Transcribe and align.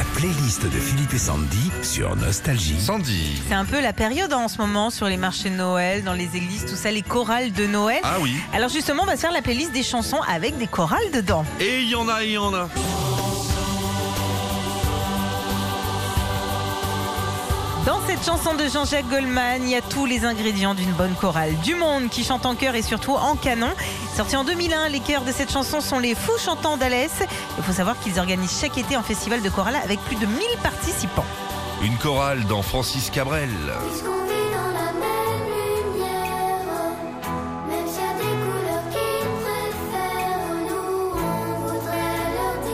La 0.00 0.06
playlist 0.18 0.64
de 0.64 0.80
Philippe 0.80 1.12
et 1.12 1.18
Sandy 1.18 1.70
sur 1.82 2.16
Nostalgie. 2.16 2.80
Sandy. 2.80 3.42
C'est 3.46 3.54
un 3.54 3.66
peu 3.66 3.82
la 3.82 3.92
période 3.92 4.32
en 4.32 4.48
ce 4.48 4.56
moment 4.56 4.88
sur 4.88 5.08
les 5.08 5.18
marchés 5.18 5.50
de 5.50 5.56
Noël, 5.56 6.02
dans 6.04 6.14
les 6.14 6.36
églises, 6.38 6.64
tout 6.64 6.74
ça, 6.74 6.90
les 6.90 7.02
chorales 7.02 7.52
de 7.52 7.66
Noël. 7.66 8.00
Ah 8.02 8.16
oui. 8.18 8.34
Alors 8.54 8.70
justement, 8.70 9.02
on 9.02 9.06
va 9.06 9.16
se 9.16 9.20
faire 9.20 9.32
la 9.32 9.42
playlist 9.42 9.72
des 9.72 9.82
chansons 9.82 10.22
avec 10.26 10.56
des 10.56 10.68
chorales 10.68 11.10
dedans. 11.12 11.44
Et 11.60 11.82
il 11.82 11.90
y 11.90 11.94
en 11.94 12.08
a, 12.08 12.24
il 12.24 12.30
y 12.30 12.38
en 12.38 12.54
a. 12.54 12.70
Dans 17.86 17.98
cette 18.06 18.22
chanson 18.24 18.54
de 18.54 18.68
Jean-Jacques 18.68 19.08
Goldman, 19.08 19.62
il 19.62 19.70
y 19.70 19.74
a 19.74 19.80
tous 19.80 20.04
les 20.04 20.26
ingrédients 20.26 20.74
d'une 20.74 20.92
bonne 20.92 21.14
chorale. 21.14 21.54
Du 21.60 21.74
monde 21.74 22.10
qui 22.10 22.24
chante 22.24 22.44
en 22.44 22.54
chœur 22.54 22.74
et 22.74 22.82
surtout 22.82 23.14
en 23.14 23.36
canon. 23.36 23.70
Sorti 24.14 24.36
en 24.36 24.44
2001, 24.44 24.90
les 24.90 25.00
chœurs 25.00 25.22
de 25.22 25.32
cette 25.32 25.50
chanson 25.50 25.80
sont 25.80 25.98
les 25.98 26.14
Fous 26.14 26.38
Chantants 26.38 26.76
d'Alès. 26.76 27.10
Il 27.56 27.64
faut 27.64 27.72
savoir 27.72 27.98
qu'ils 27.98 28.18
organisent 28.18 28.60
chaque 28.60 28.76
été 28.76 28.96
un 28.96 29.02
festival 29.02 29.40
de 29.40 29.48
chorale 29.48 29.76
avec 29.82 29.98
plus 30.00 30.16
de 30.16 30.26
1000 30.26 30.36
participants. 30.62 31.24
Une 31.82 31.96
chorale 31.96 32.44
dans 32.44 32.60
Francis 32.60 33.08
Cabrel. 33.08 33.48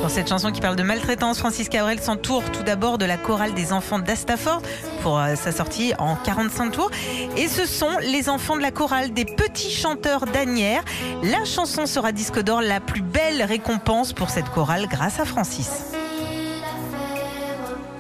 Pour 0.07 0.15
cette 0.15 0.29
chanson 0.29 0.53
qui 0.53 0.61
parle 0.61 0.77
de 0.77 0.85
maltraitance, 0.85 1.41
Francis 1.41 1.69
Cabrel 1.69 1.99
s'entoure 1.99 2.45
tout 2.53 2.63
d'abord 2.63 2.97
de 2.97 3.05
la 3.05 3.17
chorale 3.17 3.55
des 3.55 3.73
enfants 3.73 3.99
d'Astafford 3.99 4.63
pour 5.03 5.19
euh, 5.19 5.35
sa 5.35 5.51
sortie 5.51 5.95
en 5.99 6.15
45 6.15 6.71
tours. 6.71 6.93
Et 7.37 7.49
ce 7.49 7.67
sont 7.67 7.91
les 8.03 8.29
enfants 8.29 8.55
de 8.55 8.63
la 8.63 8.71
chorale 8.71 9.13
des 9.13 9.25
petits 9.25 9.73
chanteurs 9.73 10.27
d'Anières. 10.27 10.85
La 11.25 11.45
chanson 11.45 11.87
sera 11.87 12.13
disque 12.13 12.41
d'or, 12.41 12.63
la 12.63 12.79
plus 12.79 13.03
belle 13.03 13.43
récompense 13.43 14.13
pour 14.13 14.31
cette 14.31 14.49
chorale 14.51 14.87
grâce 14.89 15.19
à 15.19 15.25
Francis. 15.25 15.87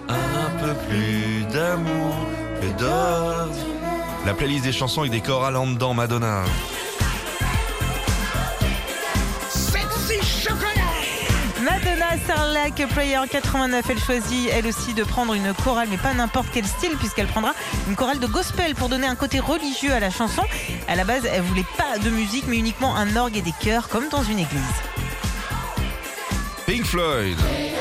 Un 0.08 0.64
peu 0.64 0.74
plus 0.88 1.44
d'amour 1.52 2.14
que 2.60 2.78
d'or. 2.78 3.48
La 4.24 4.34
playlist 4.34 4.62
des 4.62 4.70
chansons 4.70 5.00
avec 5.00 5.10
des 5.10 5.22
chorales 5.22 5.56
en 5.56 5.66
dedans, 5.66 5.92
Madonna. 5.92 6.44
Madonna 12.28 12.44
Sarlac 12.44 12.86
Prayer 12.88 13.18
89, 13.30 13.84
elle 13.90 13.98
choisit 13.98 14.50
elle 14.52 14.66
aussi 14.66 14.94
de 14.94 15.04
prendre 15.04 15.34
une 15.34 15.52
chorale, 15.54 15.88
mais 15.90 15.96
pas 15.96 16.14
n'importe 16.14 16.48
quel 16.52 16.64
style, 16.64 16.96
puisqu'elle 16.98 17.26
prendra 17.26 17.52
une 17.88 17.96
chorale 17.96 18.18
de 18.18 18.26
gospel 18.26 18.74
pour 18.74 18.88
donner 18.88 19.06
un 19.06 19.14
côté 19.14 19.40
religieux 19.40 19.92
à 19.92 20.00
la 20.00 20.10
chanson. 20.10 20.42
À 20.88 20.96
la 20.96 21.04
base, 21.04 21.26
elle 21.26 21.42
voulait 21.42 21.66
pas 21.76 21.98
de 21.98 22.10
musique, 22.10 22.44
mais 22.48 22.58
uniquement 22.58 22.96
un 22.96 23.16
orgue 23.16 23.36
et 23.36 23.42
des 23.42 23.54
chœurs, 23.60 23.88
comme 23.88 24.08
dans 24.08 24.22
une 24.22 24.38
église. 24.38 24.62
Pink 26.66 26.84
Floyd. 26.84 27.38
Eh, 27.48 27.72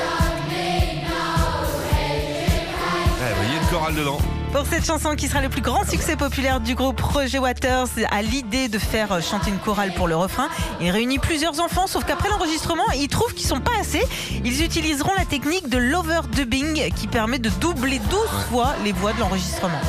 il 3.48 3.56
a 3.58 3.60
une 3.60 3.68
chorale 3.68 3.94
dedans. 3.94 4.18
Pour 4.52 4.64
cette 4.66 4.86
chanson 4.86 5.14
qui 5.14 5.28
sera 5.28 5.40
le 5.40 5.48
plus 5.48 5.60
grand 5.60 5.88
succès 5.88 6.16
populaire 6.16 6.60
du 6.60 6.74
groupe, 6.74 7.00
Roger 7.00 7.38
Waters 7.38 7.88
a 8.10 8.22
l'idée 8.22 8.68
de 8.68 8.78
faire 8.78 9.22
chanter 9.22 9.50
une 9.50 9.58
chorale 9.58 9.92
pour 9.94 10.08
le 10.08 10.16
refrain. 10.16 10.48
Il 10.80 10.90
réunit 10.90 11.18
plusieurs 11.18 11.60
enfants, 11.60 11.86
sauf 11.86 12.04
qu'après 12.04 12.28
l'enregistrement, 12.28 12.90
ils 12.96 13.08
trouvent 13.08 13.34
qu'ils 13.34 13.46
sont 13.46 13.60
pas 13.60 13.72
assez. 13.80 14.02
Ils 14.44 14.64
utiliseront 14.64 15.12
la 15.18 15.24
technique 15.24 15.68
de 15.68 15.78
l'overdubbing 15.78 16.90
qui 16.94 17.06
permet 17.06 17.38
de 17.38 17.50
doubler 17.60 17.98
12 18.10 18.20
fois 18.50 18.74
les 18.84 18.92
voix 18.92 19.12
de 19.12 19.20
l'enregistrement. 19.20 19.80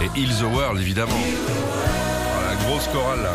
Et 0.00 0.20
Heal 0.20 0.30
the 0.36 0.42
World, 0.42 0.80
évidemment. 0.80 1.12
Oh, 1.14 2.48
la 2.48 2.64
grosse 2.64 2.86
chorale, 2.88 3.22
là. 3.22 3.34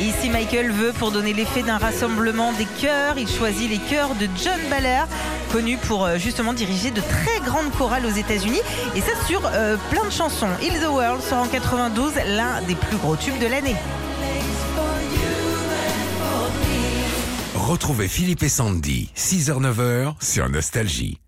Ici, 0.00 0.30
Michael 0.30 0.72
veut, 0.72 0.92
pour 0.92 1.10
donner 1.12 1.34
l'effet 1.34 1.62
d'un 1.62 1.76
rassemblement 1.76 2.52
des 2.54 2.64
chœurs, 2.80 3.18
il 3.18 3.28
choisit 3.28 3.68
les 3.68 3.76
chœurs 3.78 4.14
de 4.14 4.26
John 4.42 4.58
Baller, 4.70 5.04
connu 5.50 5.76
pour 5.76 6.04
euh, 6.04 6.18
justement 6.18 6.52
diriger 6.52 6.90
de 6.90 7.00
très 7.00 7.40
grandes 7.44 7.70
chorales 7.72 8.06
aux 8.06 8.10
États-Unis. 8.10 8.60
Et 8.94 9.00
ça 9.00 9.12
sur 9.26 9.42
euh, 9.46 9.76
plein 9.90 10.04
de 10.04 10.10
chansons. 10.10 10.48
Heal 10.62 10.80
the 10.80 10.88
World 10.88 11.22
sort 11.22 11.44
en 11.44 11.48
92, 11.48 12.12
l'un 12.26 12.62
des 12.62 12.74
plus 12.74 12.96
gros 12.96 13.16
tubes 13.16 13.38
de 13.38 13.46
l'année. 13.46 13.76
Retrouvez 17.54 18.08
Philippe 18.08 18.42
et 18.42 18.48
Sandy, 18.48 19.10
6h-9h 19.16 20.14
sur 20.20 20.48
Nostalgie. 20.48 21.18